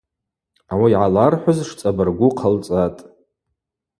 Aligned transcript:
Ауи 0.71 0.89
йгӏалархӏвыз 0.93 1.59
шцӏабыргу 1.69 2.31
хъалцӏатӏ. 2.39 2.99